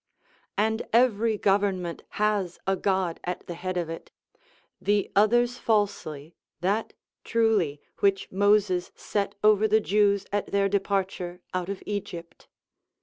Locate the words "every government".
0.91-2.01